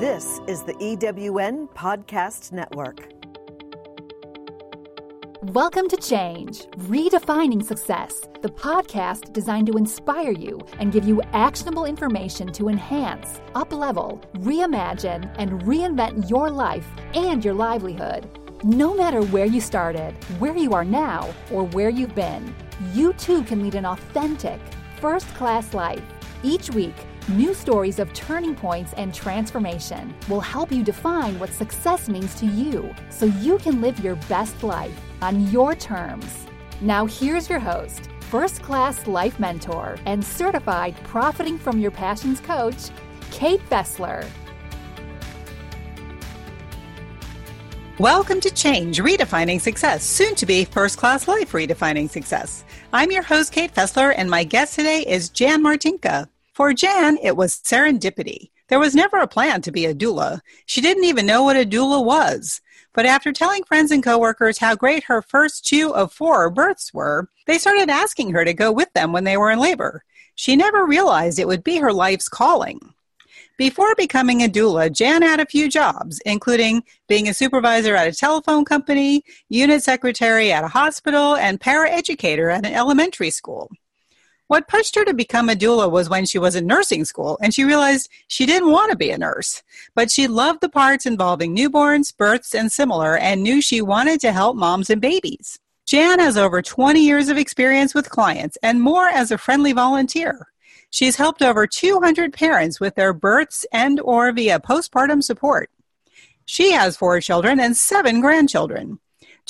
[0.00, 3.12] This is the EWN Podcast Network.
[5.52, 11.84] Welcome to Change, Redefining Success, the podcast designed to inspire you and give you actionable
[11.84, 18.26] information to enhance, uplevel, reimagine, and reinvent your life and your livelihood.
[18.64, 22.54] No matter where you started, where you are now, or where you've been,
[22.94, 24.60] you too can lead an authentic,
[24.98, 26.02] first class life.
[26.42, 26.94] Each week,
[27.36, 32.44] New stories of turning points and transformation will help you define what success means to
[32.44, 36.48] you so you can live your best life on your terms.
[36.80, 42.90] Now, here's your host, first class life mentor, and certified Profiting from Your Passions coach,
[43.30, 44.26] Kate Fessler.
[48.00, 52.64] Welcome to Change Redefining Success, soon to be First Class Life Redefining Success.
[52.92, 56.26] I'm your host, Kate Fessler, and my guest today is Jan Martinka.
[56.52, 58.50] For Jan, it was serendipity.
[58.68, 60.40] There was never a plan to be a doula.
[60.66, 62.60] She didn't even know what a doula was.
[62.92, 67.28] But after telling friends and coworkers how great her first two of four births were,
[67.46, 70.04] they started asking her to go with them when they were in labor.
[70.34, 72.94] She never realized it would be her life's calling.
[73.58, 78.16] Before becoming a doula, Jan had a few jobs, including being a supervisor at a
[78.16, 83.70] telephone company, unit secretary at a hospital, and paraeducator at an elementary school.
[84.50, 87.54] What pushed her to become a doula was when she was in nursing school and
[87.54, 89.62] she realized she didn't want to be a nurse.
[89.94, 94.32] But she loved the parts involving newborns, births, and similar and knew she wanted to
[94.32, 95.60] help moms and babies.
[95.86, 100.48] Jan has over 20 years of experience with clients and more as a friendly volunteer.
[100.90, 105.70] She's helped over 200 parents with their births and or via postpartum support.
[106.44, 108.98] She has four children and seven grandchildren.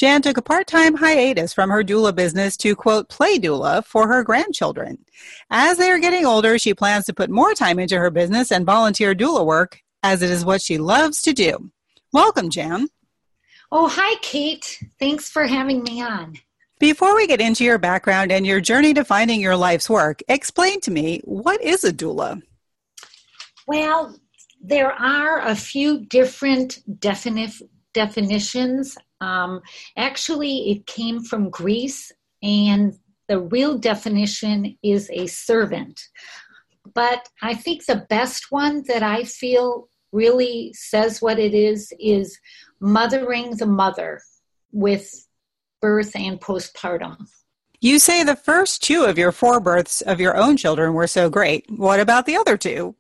[0.01, 4.09] Jan took a part time hiatus from her doula business to, quote, play doula for
[4.09, 5.05] her grandchildren.
[5.51, 8.65] As they are getting older, she plans to put more time into her business and
[8.65, 11.70] volunteer doula work, as it is what she loves to do.
[12.15, 12.89] Welcome, Jan.
[13.70, 14.83] Oh, hi, Kate.
[14.98, 16.37] Thanks for having me on.
[16.79, 20.80] Before we get into your background and your journey to finding your life's work, explain
[20.80, 22.41] to me what is a doula?
[23.67, 24.19] Well,
[24.63, 29.61] there are a few different defini- definitions um,
[29.97, 32.95] actually, it came from Greece, and
[33.29, 36.01] the real definition is a servant.
[36.95, 42.39] But I think the best one that I feel really says what it is is
[42.80, 44.20] mothering the mother
[44.73, 45.27] with
[45.80, 47.29] birth and postpartum.
[47.80, 51.30] You say the first two of your four births of your own children were so
[51.30, 51.64] great.
[51.70, 52.95] What about the other two?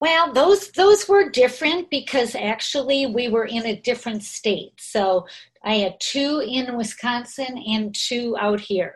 [0.00, 4.74] Well, those those were different because actually we were in a different state.
[4.78, 5.26] So
[5.64, 8.94] I had two in Wisconsin and two out here.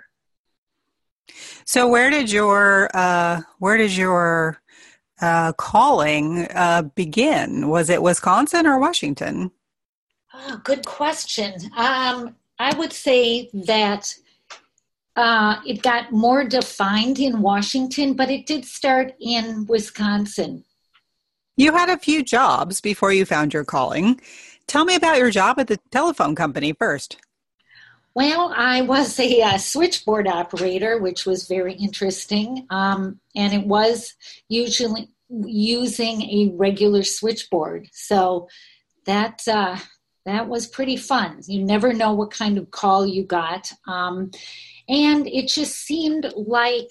[1.67, 4.63] So where did your uh, where did your
[5.21, 7.69] uh, calling uh, begin?
[7.69, 9.51] Was it Wisconsin or Washington?
[10.35, 11.55] Oh, good question.
[11.77, 14.15] Um, I would say that
[15.17, 20.65] uh, it got more defined in Washington, but it did start in Wisconsin.
[21.57, 24.21] You had a few jobs before you found your calling.
[24.67, 27.19] Tell me about your job at the telephone company first.
[28.15, 34.15] Well, I was a, uh, switchboard operator, which was very interesting, um, and it was
[34.49, 37.89] usually using a regular switchboard.
[37.93, 38.49] So
[39.07, 39.79] that uh,
[40.27, 41.41] that was pretty fun.
[41.47, 44.31] You never know what kind of call you got, um,
[44.89, 46.91] and it just seemed like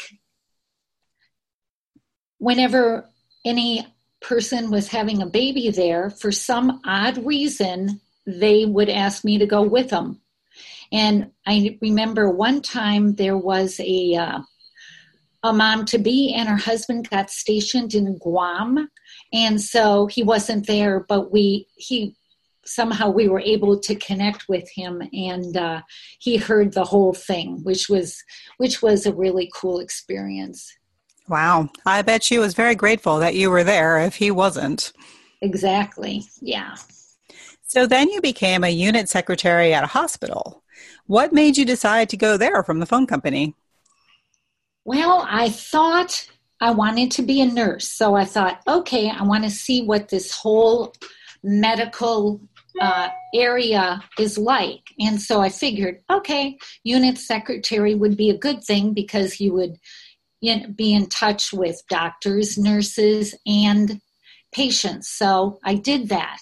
[2.39, 3.07] whenever
[3.45, 3.85] any
[4.21, 9.45] person was having a baby there, for some odd reason, they would ask me to
[9.45, 10.21] go with them.
[10.91, 14.39] And I remember one time there was a uh,
[15.43, 18.89] a mom to be, and her husband got stationed in Guam,
[19.33, 20.99] and so he wasn't there.
[20.99, 22.15] But we he
[22.65, 25.81] somehow we were able to connect with him, and uh,
[26.19, 28.23] he heard the whole thing, which was
[28.57, 30.71] which was a really cool experience.
[31.27, 31.69] Wow.
[31.85, 34.91] I bet she was very grateful that you were there if he wasn't.
[35.41, 36.23] Exactly.
[36.41, 36.75] Yeah.
[37.63, 40.63] So then you became a unit secretary at a hospital.
[41.07, 43.55] What made you decide to go there from the phone company?
[44.83, 46.29] Well, I thought
[46.59, 47.87] I wanted to be a nurse.
[47.87, 50.93] So I thought, okay, I want to see what this whole
[51.43, 52.41] medical
[52.79, 54.83] uh, area is like.
[54.99, 59.77] And so I figured, okay, unit secretary would be a good thing because you would
[60.41, 64.01] in, be in touch with doctors, nurses, and
[64.51, 65.09] patients.
[65.09, 66.41] So I did that.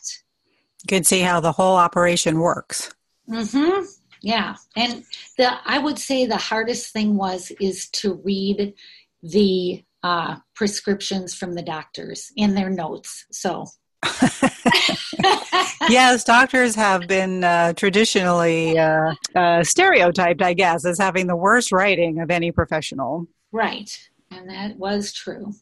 [0.84, 2.92] You can see how the whole operation works.
[3.30, 3.86] Mm-hmm.
[4.22, 5.04] Yeah, and
[5.38, 8.74] the I would say the hardest thing was is to read
[9.24, 13.26] the uh, prescriptions from the doctors in their notes.
[13.32, 13.68] So
[15.90, 21.72] yes, doctors have been uh, traditionally uh, uh, stereotyped, I guess, as having the worst
[21.72, 23.28] writing of any professional.
[23.52, 23.98] Right,
[24.32, 25.54] and that was true.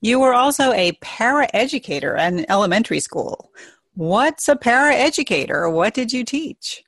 [0.00, 3.52] You were also a paraeducator in elementary school.
[3.94, 5.72] What's a paraeducator?
[5.72, 6.82] What did you teach?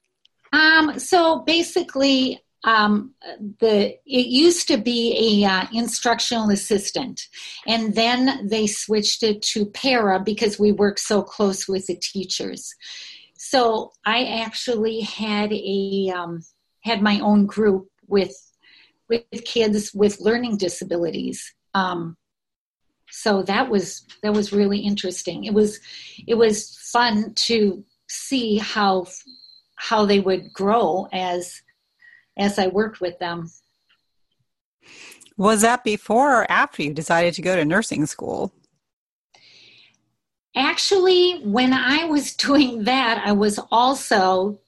[0.53, 3.15] Um, so basically, um,
[3.61, 7.29] the it used to be a uh, instructional assistant,
[7.67, 12.75] and then they switched it to para because we work so close with the teachers.
[13.37, 16.43] So I actually had a um,
[16.81, 18.35] had my own group with
[19.09, 21.55] with kids with learning disabilities.
[21.75, 22.17] Um,
[23.11, 25.45] so that was that was really interesting.
[25.45, 25.81] It was
[26.27, 29.07] it was fun to see how
[29.77, 31.63] how they would grow as
[32.37, 33.51] as I worked with them.
[35.37, 38.53] Was that before or after you decided to go to nursing school?
[40.57, 44.61] Actually, when I was doing that, I was also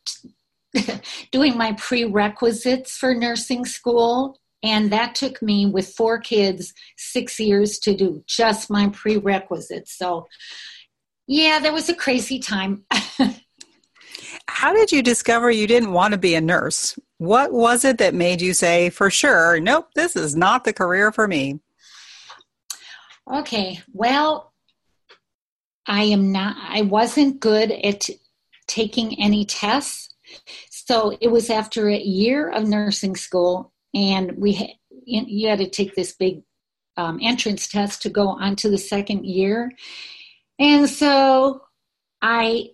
[1.33, 4.39] doing my prerequisites for nursing school.
[4.63, 9.97] And that took me, with four kids, six years to do just my prerequisites.
[9.97, 10.27] So,
[11.27, 12.85] yeah, that was a crazy time.
[14.49, 16.99] How did you discover you didn't want to be a nurse?
[17.19, 21.13] What was it that made you say, for sure, nope, this is not the career
[21.13, 21.61] for me?
[23.33, 24.53] Okay, well,
[25.87, 28.09] I am not, I wasn't good at
[28.67, 30.15] taking any tests.
[30.87, 34.71] So it was after a year of nursing school, and we had,
[35.05, 36.43] you had to take this big
[36.97, 39.73] um, entrance test to go on to the second year.
[40.59, 41.63] And so
[42.23, 42.71] I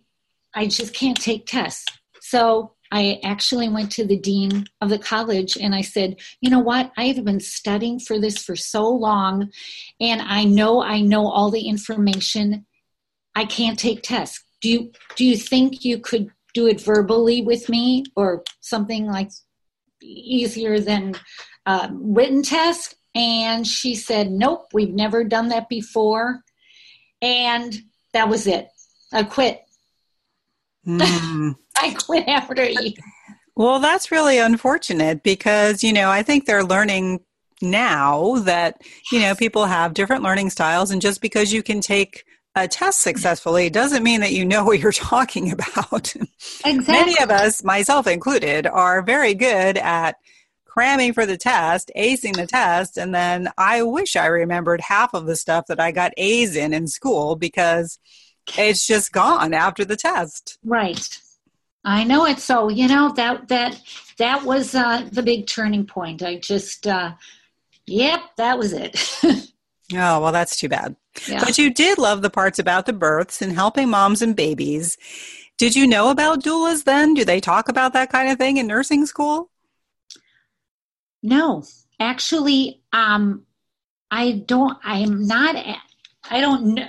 [0.54, 1.86] I just can't take tests.
[2.20, 6.58] So I actually went to the dean of the college and I said, you know
[6.58, 6.92] what?
[6.96, 9.50] I have been studying for this for so long
[9.98, 12.66] and I know I know all the information.
[13.34, 14.44] I can't take tests.
[14.60, 19.30] Do you do you think you could do it verbally with me or something like
[20.02, 21.14] easier than
[21.66, 22.94] uh, written test?
[23.14, 26.40] And she said, nope, we've never done that before.
[27.20, 27.76] And
[28.12, 28.68] that was it.
[29.12, 29.60] I quit.
[30.86, 31.56] Mm.
[31.78, 32.92] I quit after year.
[33.54, 37.20] Well, that's really unfortunate because, you know, I think they're learning
[37.60, 38.80] now that,
[39.12, 40.90] you know, people have different learning styles.
[40.90, 44.78] And just because you can take a test successfully doesn't mean that you know what
[44.78, 46.14] you're talking about.
[46.64, 46.82] Exactly.
[46.86, 50.16] Many of us, myself included, are very good at
[50.64, 55.26] cramming for the test, acing the test, and then I wish I remembered half of
[55.26, 57.98] the stuff that I got A's in in school because
[58.56, 60.58] it's just gone after the test.
[60.64, 61.18] Right.
[61.84, 62.38] I know it.
[62.38, 63.80] So you know that that
[64.18, 66.22] that was uh, the big turning point.
[66.22, 67.12] I just, uh,
[67.86, 69.18] yep, that was it.
[69.94, 70.96] oh well, that's too bad.
[71.28, 71.44] Yeah.
[71.44, 74.96] But you did love the parts about the births and helping moms and babies.
[75.58, 77.14] Did you know about doulas then?
[77.14, 79.50] Do they talk about that kind of thing in nursing school?
[81.22, 81.62] No,
[82.00, 83.46] actually, um,
[84.10, 84.76] I don't.
[84.82, 85.56] I'm not.
[86.30, 86.88] I don't know.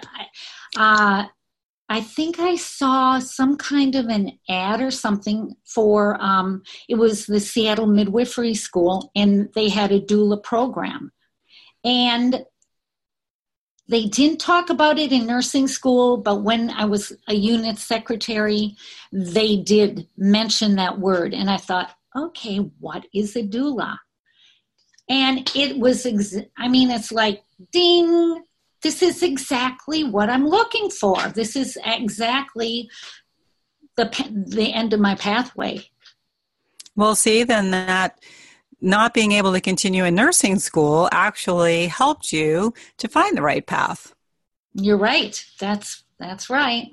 [0.75, 1.25] Uh,
[1.89, 7.27] I think I saw some kind of an ad or something for um, it was
[7.27, 11.11] the Seattle Midwifery School, and they had a doula program,
[11.83, 12.43] and
[13.87, 18.77] they didn't talk about it in nursing school, but when I was a unit secretary,
[19.11, 23.97] they did mention that word, and I thought, okay, what is a doula?
[25.09, 28.43] And it was, ex- I mean, it's like ding,
[28.81, 31.17] this is exactly what I'm looking for.
[31.29, 32.89] This is exactly
[33.95, 34.05] the
[34.47, 35.85] the end of my pathway.
[36.95, 38.19] Well, see, then that
[38.83, 43.65] not being able to continue in nursing school actually helped you to find the right
[43.65, 44.13] path.
[44.73, 45.43] You're right.
[45.59, 46.89] That's that's right.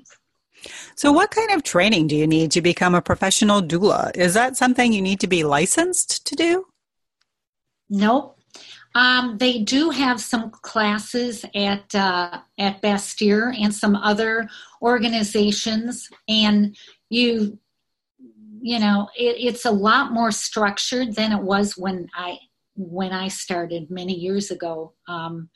[0.95, 4.15] So, what kind of training do you need to become a professional doula?
[4.15, 6.65] Is that something you need to be licensed to do?
[7.89, 8.37] Nope.
[8.93, 14.49] Um, they do have some classes at uh, at Bastyr and some other
[14.81, 16.75] organizations, and
[17.09, 17.57] you
[18.61, 22.37] you know it, it's a lot more structured than it was when I
[22.75, 24.93] when I started many years ago.
[25.07, 25.49] Um,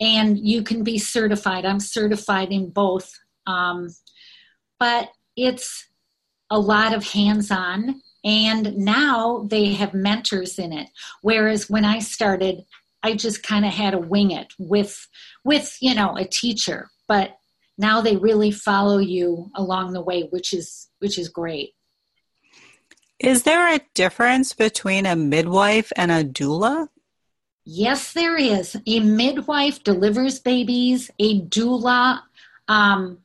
[0.00, 1.64] and you can be certified.
[1.64, 3.12] I'm certified in both,
[3.46, 3.88] um,
[4.78, 5.88] but it's
[6.50, 10.88] a lot of hands-on and now they have mentors in it
[11.22, 12.62] whereas when i started
[13.02, 15.08] i just kind of had to wing it with
[15.44, 17.38] with you know a teacher but
[17.78, 21.70] now they really follow you along the way which is which is great
[23.18, 26.88] is there a difference between a midwife and a doula
[27.64, 32.20] yes there is a midwife delivers babies a doula
[32.68, 33.18] um,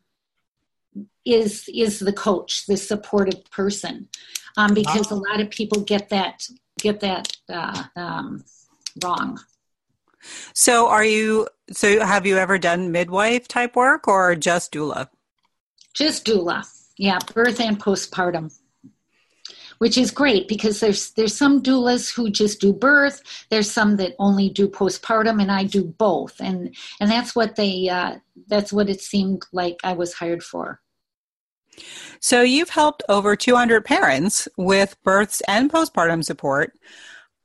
[1.28, 4.08] is is the coach, the supportive person,
[4.56, 5.18] um, because wow.
[5.18, 6.48] a lot of people get that
[6.80, 8.44] get that uh, um,
[9.04, 9.40] wrong.
[10.54, 11.48] So, are you?
[11.72, 15.10] So, have you ever done midwife type work or just doula?
[15.94, 16.66] Just doula,
[16.98, 18.54] yeah, birth and postpartum
[19.80, 23.22] which is great because there's there's some doulas who just do birth.
[23.50, 26.40] There's some that only do postpartum and i do both.
[26.40, 28.16] And and that's what they uh,
[28.48, 30.82] that's what it seemed like i was hired for.
[32.20, 36.74] So you've helped over 200 parents with births and postpartum support.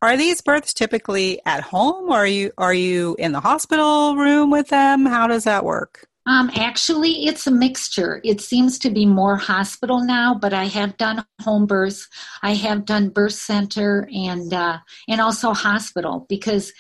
[0.01, 4.51] Are these births typically at home or are you are you in the hospital room
[4.51, 5.07] with them?
[5.07, 8.21] How does that work um, actually, it's a mixture.
[8.25, 12.09] It seems to be more hospital now, but I have done home births.
[12.43, 16.73] I have done birth center and uh, and also hospital because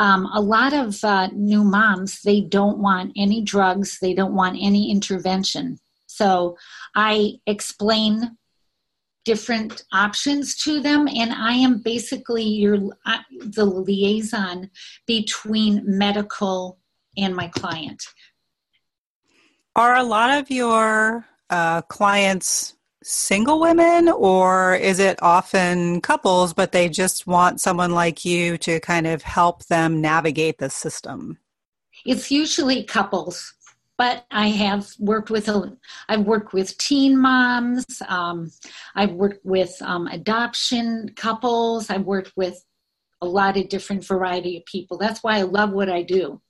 [0.00, 3.98] um, a lot of uh, new moms they don't want any drugs.
[4.00, 5.78] They don't want any intervention.
[6.06, 6.56] So
[6.94, 8.36] I explain
[9.24, 14.70] different options to them and i am basically your uh, the liaison
[15.04, 16.78] between medical
[17.16, 18.04] and my client
[19.76, 26.72] are a lot of your uh, clients single women, or is it often couples, but
[26.72, 31.38] they just want someone like you to kind of help them navigate the system?
[32.04, 33.54] It's usually couples,
[33.96, 35.76] but I have worked with a,
[36.08, 37.84] I've worked with teen moms.
[38.08, 38.50] Um,
[38.94, 41.90] I've worked with um, adoption couples.
[41.90, 42.64] I've worked with
[43.20, 44.98] a lot of different variety of people.
[44.98, 46.40] That's why I love what I do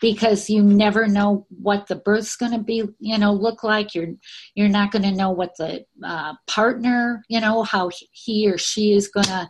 [0.00, 3.94] because you never know what the birth's going to be you know look like.
[3.94, 4.14] You're
[4.54, 8.92] you're not going to know what the uh, partner you know how he or she
[8.92, 9.48] is going to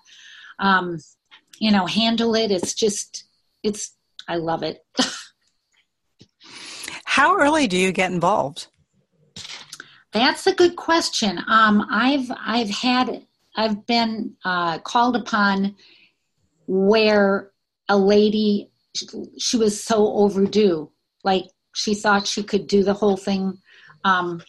[0.58, 0.98] um,
[1.58, 2.50] you know handle it.
[2.50, 3.24] It's just
[3.62, 3.94] it's
[4.28, 4.78] i love it.
[7.04, 8.66] How early do you get involved?
[10.12, 11.38] That's a good question.
[11.48, 15.74] Um, i've i've had i've been uh, called upon
[16.66, 17.50] where
[17.88, 18.70] a lady
[19.38, 20.90] she was so overdue.
[21.24, 21.44] Like
[21.74, 23.58] she thought she could do the whole thing,
[24.04, 24.42] um,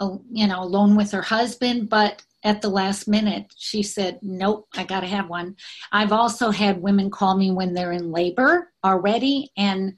[0.00, 4.84] you know, alone with her husband, but at the last minute she said, "Nope, I
[4.84, 5.56] got to have one."
[5.92, 9.94] I've also had women call me when they're in labor already, and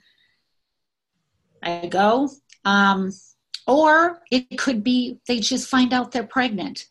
[1.63, 2.31] I go.
[2.65, 3.13] Um,
[3.67, 6.87] or it could be they just find out they're pregnant.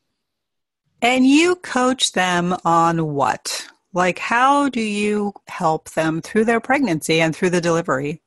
[1.01, 3.67] And you coach them on what?
[3.95, 8.21] Like, how do you help them through their pregnancy and through the delivery?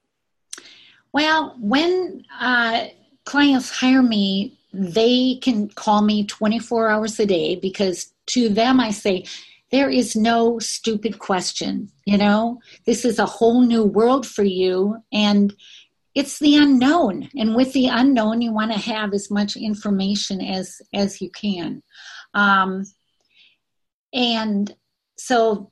[1.13, 2.87] Well, when uh,
[3.27, 8.91] clients hire me, they can call me 24 hours a day because to them I
[8.91, 9.27] say,
[9.71, 11.91] there is no stupid question.
[12.07, 14.97] You know, this is a whole new world for you.
[15.13, 15.55] And
[16.15, 17.29] it's the unknown.
[17.37, 21.83] And with the unknown, you want to have as much information as, as you can.
[22.33, 22.85] Um,
[24.15, 24.75] and
[25.19, 25.71] so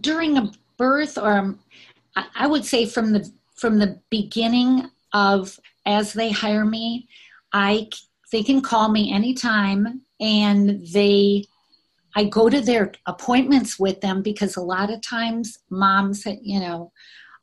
[0.00, 1.56] during a birth or
[2.34, 7.08] I would say from the from the beginning of as they hire me,
[7.52, 7.88] I
[8.32, 11.44] they can call me anytime and they
[12.14, 16.92] I go to their appointments with them because a lot of times moms, you know,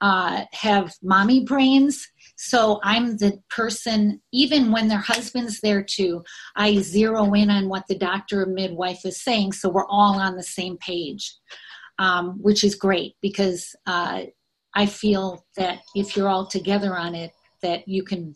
[0.01, 2.09] uh, have mommy brains.
[2.35, 6.23] So I'm the person, even when their husband's there too,
[6.55, 10.35] I zero in on what the doctor or midwife is saying so we're all on
[10.35, 11.33] the same page,
[11.97, 14.23] um, which is great because uh,
[14.73, 18.35] I feel that if you're all together on it, that you can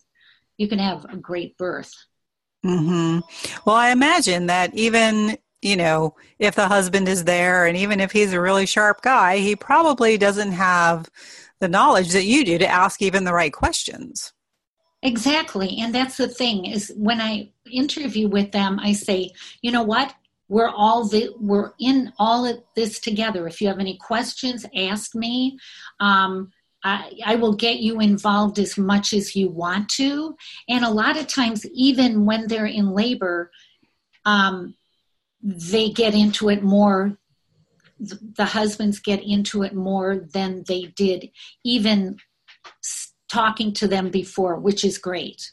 [0.57, 1.93] you can have a great birth.
[2.65, 3.19] Mm-hmm.
[3.65, 8.11] Well, I imagine that even you know if the husband is there, and even if
[8.11, 11.09] he's a really sharp guy, he probably doesn't have
[11.59, 14.33] the knowledge that you do to ask even the right questions.
[15.01, 15.77] Exactly.
[15.79, 20.13] And that's the thing is when I interview with them, I say, you know what?
[20.49, 23.47] We're all the, we're in all of this together.
[23.47, 25.57] If you have any questions, ask me.
[25.99, 26.51] Um,
[26.83, 30.35] I, I, will get you involved as much as you want to.
[30.69, 33.51] And a lot of times, even when they're in labor,
[34.25, 34.75] um,
[35.41, 37.17] they get into it more
[37.99, 41.29] the husbands get into it more than they did
[41.63, 42.17] even
[43.29, 45.51] talking to them before, which is great.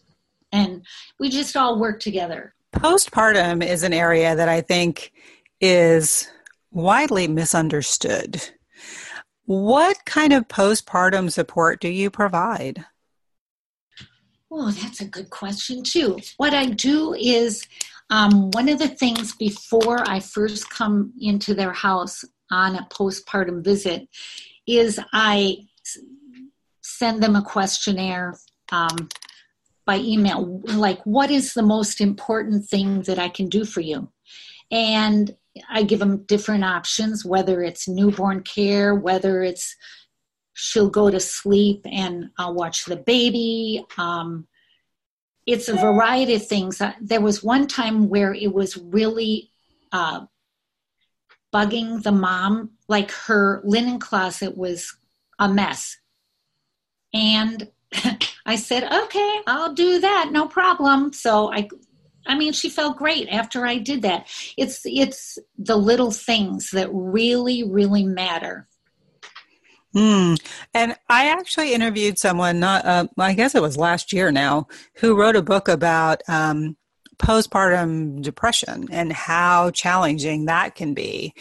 [0.52, 0.84] And
[1.18, 2.54] we just all work together.
[2.74, 5.12] Postpartum is an area that I think
[5.60, 6.28] is
[6.70, 8.42] widely misunderstood.
[9.44, 12.84] What kind of postpartum support do you provide?
[14.50, 16.18] Oh, that's a good question, too.
[16.36, 17.66] What I do is
[18.10, 23.64] um, one of the things before I first come into their house, on a postpartum
[23.64, 24.08] visit
[24.66, 25.58] is I
[26.82, 28.38] send them a questionnaire.
[28.72, 29.08] Um,
[29.84, 34.10] by email, like, what is the most important thing that I can do for you?
[34.72, 35.34] And
[35.70, 39.76] I give them different options, whether it's newborn care, whether it's
[40.54, 43.84] she'll go to sleep and I'll watch the baby.
[43.96, 44.48] Um,
[45.46, 46.82] it's a variety of things.
[47.00, 49.52] There was one time where it was really
[49.92, 50.26] uh,
[51.56, 54.94] bugging the mom, like her linen closet was
[55.38, 55.96] a mess.
[57.14, 57.70] And
[58.46, 61.12] I said, okay, I'll do that, no problem.
[61.14, 61.68] So I
[62.28, 64.26] I mean, she felt great after I did that.
[64.56, 68.68] It's it's the little things that really, really matter.
[69.92, 70.34] Hmm.
[70.74, 75.18] And I actually interviewed someone, not uh, I guess it was last year now, who
[75.18, 76.76] wrote a book about um,
[77.18, 81.34] postpartum depression and how challenging that can be.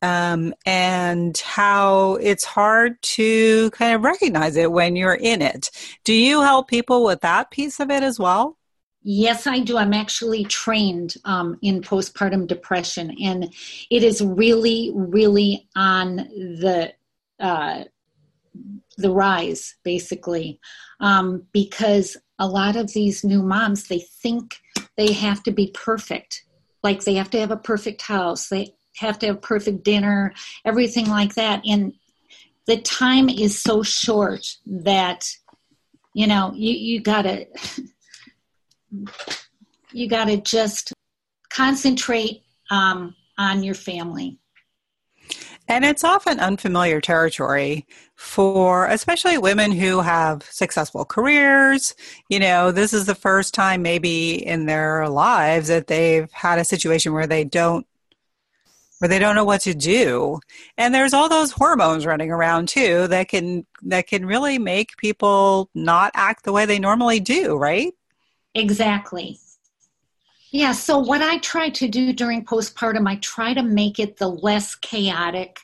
[0.00, 5.70] Um, and how it's hard to kind of recognize it when you're in it.
[6.02, 8.58] Do you help people with that piece of it as well?
[9.04, 9.76] Yes, I do.
[9.76, 13.52] I'm actually trained um, in postpartum depression, and
[13.90, 16.92] it is really, really on the
[17.40, 17.84] uh,
[18.96, 20.60] the rise, basically,
[21.00, 24.58] um, because a lot of these new moms they think
[24.96, 26.44] they have to be perfect,
[26.82, 30.34] like they have to have a perfect house, they have to have perfect dinner,
[30.64, 31.94] everything like that, and
[32.66, 35.28] the time is so short that
[36.14, 37.46] you know you you gotta
[39.92, 40.92] you gotta just
[41.50, 44.38] concentrate um, on your family
[45.72, 51.94] and it's often unfamiliar territory for especially women who have successful careers.
[52.28, 56.64] You know, this is the first time maybe in their lives that they've had a
[56.64, 57.86] situation where they don't
[58.98, 60.40] where they don't know what to do.
[60.76, 65.70] And there's all those hormones running around too that can that can really make people
[65.74, 67.94] not act the way they normally do, right?
[68.54, 69.38] Exactly.
[70.52, 74.28] Yeah, so what I try to do during postpartum, I try to make it the
[74.28, 75.58] less chaotic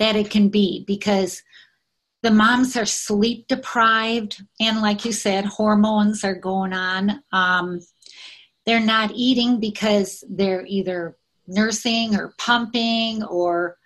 [0.00, 1.40] that it can be because
[2.24, 7.22] the moms are sleep deprived, and like you said, hormones are going on.
[7.30, 7.80] Um,
[8.66, 11.16] they're not eating because they're either
[11.46, 13.76] nursing or pumping or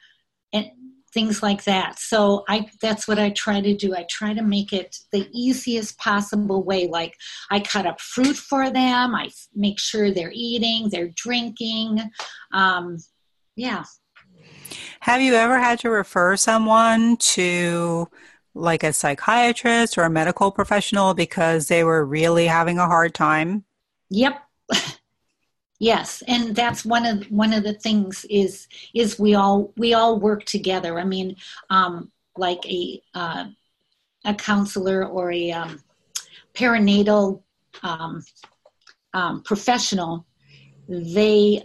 [1.12, 1.98] things like that.
[1.98, 3.94] So I that's what I try to do.
[3.94, 6.86] I try to make it the easiest possible way.
[6.86, 7.14] Like
[7.50, 9.14] I cut up fruit for them.
[9.14, 12.00] I make sure they're eating, they're drinking.
[12.52, 12.98] Um,
[13.56, 13.84] yeah.
[15.00, 18.08] Have you ever had to refer someone to
[18.54, 23.64] like a psychiatrist or a medical professional because they were really having a hard time?
[24.10, 24.42] Yep.
[25.80, 30.18] Yes, and that's one of one of the things is is we all we all
[30.18, 30.98] work together.
[30.98, 31.36] I mean,
[31.70, 33.44] um, like a uh,
[34.24, 35.80] a counselor or a um,
[36.54, 37.42] perinatal
[37.82, 38.24] um,
[39.14, 40.26] um, professional,
[40.88, 41.64] they,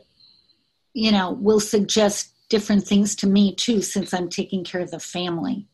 [0.93, 4.99] you know, will suggest different things to me too, since I'm taking care of the
[4.99, 5.67] family.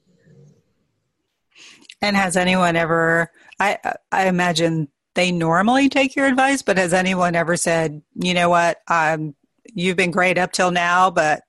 [2.02, 3.32] And has anyone ever?
[3.60, 3.78] I
[4.14, 4.88] I imagine
[5.20, 9.98] they normally take your advice, but has anyone ever said, you know what, um, you've
[9.98, 11.42] been great up till now, but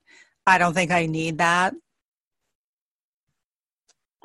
[0.44, 1.72] I don't think I need that?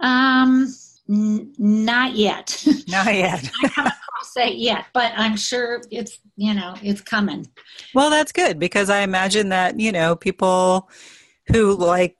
[0.02, 0.74] Um,
[1.08, 2.66] n- not yet.
[2.88, 3.48] Not yet.
[3.64, 7.48] I haven't crossed that yet, but I'm sure it's you know it's coming.
[7.94, 10.90] Well, that's good because I imagine that you know people
[11.48, 12.18] who like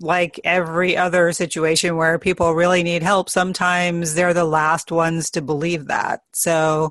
[0.00, 5.42] like every other situation where people really need help, sometimes they're the last ones to
[5.42, 6.20] believe that.
[6.32, 6.90] So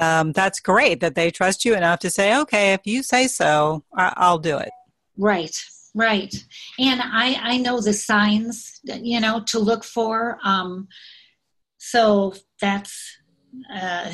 [0.00, 3.84] um, that's great that they trust you enough to say, okay, if you say so,
[3.96, 4.70] I- will do it.
[5.16, 5.58] Right,
[5.94, 6.34] right.
[6.78, 10.38] And I, I know the signs, you know, to look for.
[10.44, 10.88] Um,
[11.78, 13.18] so that's,
[13.74, 14.12] uh,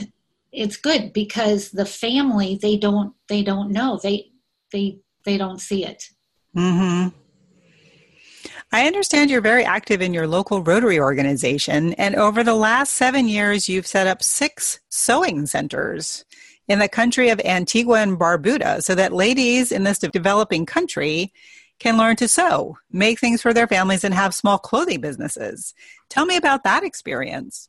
[0.53, 3.99] it's good because the family, they don't, they don't know.
[4.03, 4.31] They,
[4.71, 6.05] they, they don't see it.
[6.57, 7.09] Mm-hmm.
[8.75, 13.29] I understand you're very active in your local Rotary organization, and over the last seven
[13.29, 16.25] years, you've set up six sewing centers
[16.69, 21.33] in the country of Antigua and Barbuda so that ladies in this developing country
[21.79, 25.75] can learn to sew, make things for their families, and have small clothing businesses.
[26.09, 27.69] Tell me about that experience.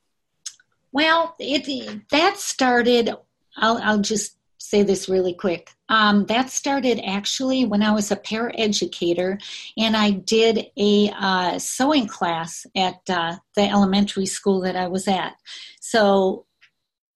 [0.91, 3.09] Well, it that started.
[3.57, 5.71] I'll, I'll just say this really quick.
[5.93, 9.39] Um, that started actually when I was a paraeducator
[9.77, 15.08] and I did a uh, sewing class at uh, the elementary school that I was
[15.08, 15.36] at.
[15.82, 16.47] So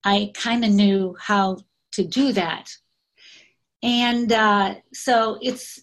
[0.04, 1.58] I kind of knew how
[1.94, 2.70] to do that.
[3.82, 5.82] And uh, so it's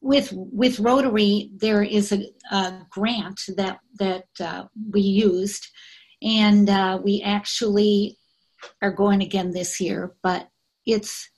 [0.00, 5.68] with with Rotary, there is a, a grant that that uh, we used,
[6.22, 8.16] and uh, we actually
[8.80, 10.48] are going again this year, but
[10.86, 11.28] it's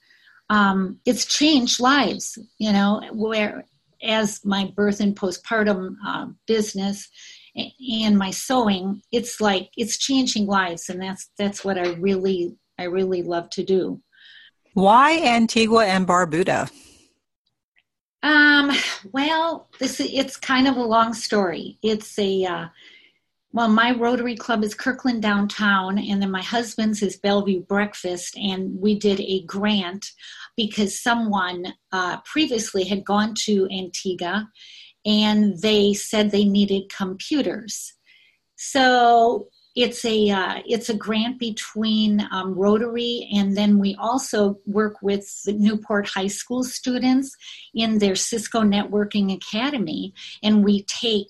[0.49, 2.37] um, it's changed lives.
[2.57, 3.65] You know, where
[4.01, 7.09] as my birth and postpartum uh, business
[7.55, 12.83] and my sewing, it's like it's changing lives, and that's that's what I really I
[12.83, 14.01] really love to do.
[14.73, 16.71] Why Antigua and Barbuda?
[18.21, 18.71] Um,
[19.11, 21.77] well, this it's kind of a long story.
[21.81, 22.67] It's a uh,
[23.51, 28.79] well, my Rotary Club is Kirkland downtown, and then my husband's is Bellevue Breakfast, and
[28.79, 30.11] we did a grant
[30.59, 34.49] because someone uh, previously had gone to Antigua,
[35.05, 37.93] and they said they needed computers.
[38.57, 44.95] So it's a uh, it's a grant between um, Rotary and then we also work
[45.01, 47.33] with the Newport High School students
[47.73, 51.29] in their Cisco Networking Academy, and we take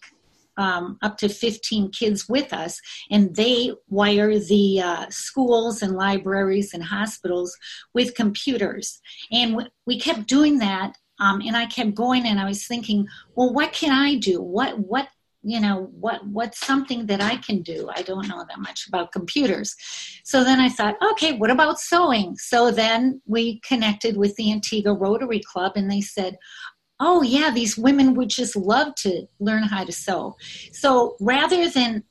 [0.59, 6.73] um, up to 15 kids with us, and they wire the uh, schools and libraries
[6.73, 7.57] and hospitals
[7.93, 8.99] with computers.
[9.31, 13.53] And we kept doing that, um, and I kept going, and I was thinking, well,
[13.53, 14.41] what can I do?
[14.41, 15.07] What what
[15.41, 19.13] you know what what's something that i can do i don't know that much about
[19.13, 19.73] computers
[20.25, 24.93] so then i thought okay what about sewing so then we connected with the antigua
[24.93, 26.37] rotary club and they said
[26.99, 30.35] oh yeah these women would just love to learn how to sew.
[30.71, 32.03] So rather than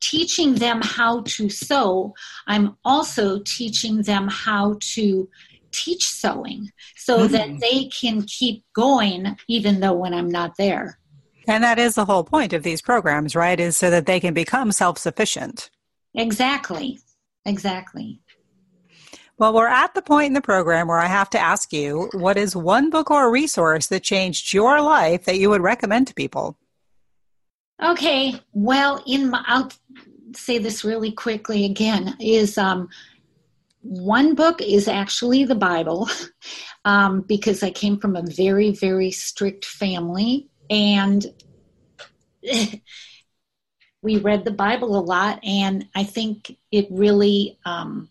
[0.00, 2.12] teaching them how to sew
[2.48, 5.28] i'm also teaching them how to
[5.70, 7.32] teach sewing so mm-hmm.
[7.32, 10.98] that they can keep going even though when i'm not there.
[11.48, 14.34] And that is the whole point of these programs right is so that they can
[14.34, 15.70] become self-sufficient.
[16.14, 16.98] Exactly.
[17.44, 18.21] Exactly
[19.42, 22.36] well, we're at the point in the program where I have to ask you what
[22.36, 26.56] is one book or resource that changed your life that you would recommend to people?
[27.82, 29.72] Okay, well, in my, I'll
[30.36, 32.88] say this really quickly again is um,
[33.80, 36.08] one book is actually the Bible
[36.84, 41.26] um, because I came from a very, very strict family and
[44.02, 48.08] we read the Bible a lot, and I think it really um,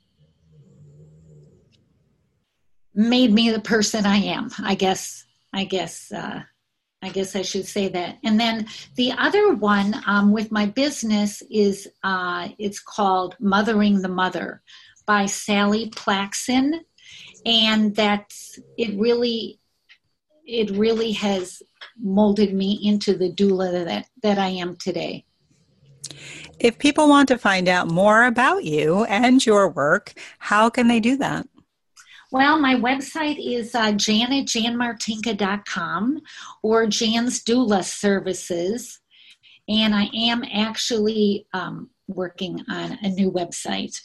[2.94, 4.50] made me the person I am.
[4.60, 5.26] I guess.
[5.54, 6.12] I guess.
[6.12, 6.44] Uh,
[7.04, 8.20] I guess I should say that.
[8.24, 14.08] And then the other one um, with my business is uh, it's called Mothering the
[14.08, 14.62] Mother
[15.08, 16.82] by Sally Placksin,
[17.44, 19.00] and that's it.
[19.00, 19.60] Really,
[20.46, 21.64] it really has
[22.00, 25.26] molded me into the doula that that I am today.
[26.60, 31.00] If people want to find out more about you and your work, how can they
[31.00, 31.48] do that?
[32.32, 34.48] Well, my website is uh, jan at
[36.63, 39.02] or Jan's Doula Services.
[39.67, 44.00] And I am actually um, working on a new website.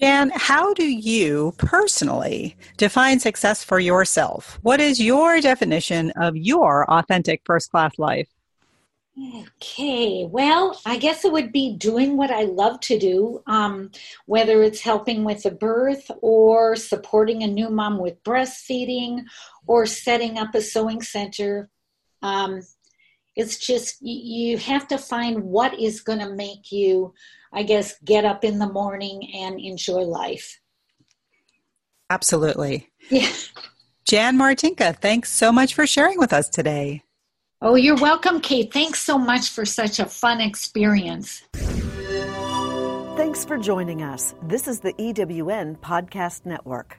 [0.00, 4.58] Jan, how do you personally define success for yourself?
[4.62, 8.28] What is your definition of your authentic first class life?
[9.16, 13.92] Okay, well, I guess it would be doing what I love to do, um,
[14.26, 19.22] whether it's helping with a birth or supporting a new mom with breastfeeding
[19.68, 21.70] or setting up a sewing center.
[22.22, 22.62] Um,
[23.36, 27.14] it's just you have to find what is going to make you,
[27.52, 30.60] I guess, get up in the morning and enjoy life.
[32.10, 32.90] Absolutely.
[33.10, 33.30] Yeah.
[34.08, 37.03] Jan Martinka, thanks so much for sharing with us today.
[37.66, 38.70] Oh, you're welcome, Kate.
[38.70, 41.44] Thanks so much for such a fun experience.
[43.16, 44.34] Thanks for joining us.
[44.42, 46.98] This is the EWN Podcast Network.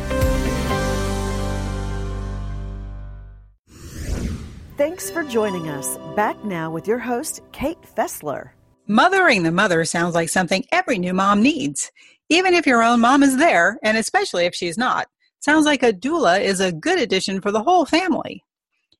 [5.11, 5.97] For joining us.
[6.15, 8.51] Back now with your host, Kate Fessler.
[8.87, 11.91] Mothering the mother sounds like something every new mom needs,
[12.29, 15.07] even if your own mom is there, and especially if she's not.
[15.39, 18.43] Sounds like a doula is a good addition for the whole family.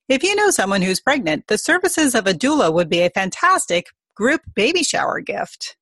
[0.10, 3.88] If you know someone who's pregnant, the services of a doula would be a fantastic
[4.16, 5.78] group baby shower gift.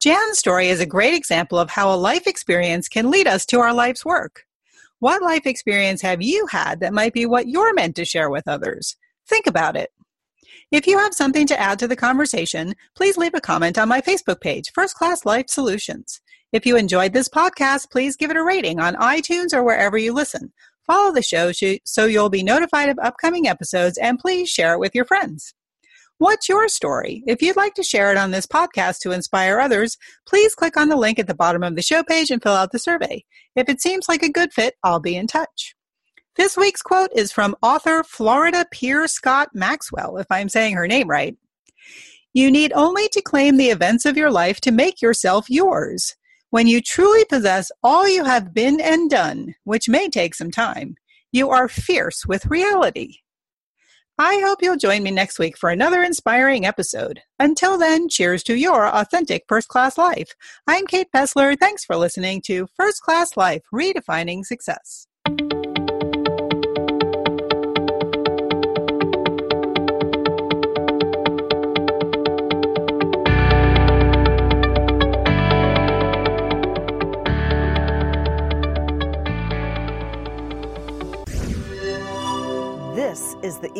[0.00, 3.60] Jan's story is a great example of how a life experience can lead us to
[3.60, 4.44] our life's work.
[4.98, 8.48] What life experience have you had that might be what you're meant to share with
[8.48, 8.96] others?
[9.28, 9.90] Think about it.
[10.70, 14.00] If you have something to add to the conversation, please leave a comment on my
[14.00, 16.20] Facebook page, First Class Life Solutions.
[16.52, 20.12] If you enjoyed this podcast, please give it a rating on iTunes or wherever you
[20.12, 20.52] listen.
[20.86, 21.52] Follow the show
[21.84, 25.54] so you'll be notified of upcoming episodes and please share it with your friends.
[26.18, 27.22] What's your story?
[27.26, 30.88] If you'd like to share it on this podcast to inspire others, please click on
[30.88, 33.24] the link at the bottom of the show page and fill out the survey.
[33.56, 35.74] If it seems like a good fit, I'll be in touch.
[36.36, 41.06] This week's quote is from author Florida Pier Scott Maxwell, if I'm saying her name
[41.06, 41.36] right.
[42.32, 46.16] You need only to claim the events of your life to make yourself yours.
[46.48, 50.96] When you truly possess all you have been and done, which may take some time,
[51.32, 53.16] you are fierce with reality.
[54.18, 57.20] I hope you'll join me next week for another inspiring episode.
[57.38, 60.34] Until then, cheers to your authentic first class life.
[60.66, 61.58] I'm Kate Fessler.
[61.58, 65.06] Thanks for listening to First Class Life Redefining Success.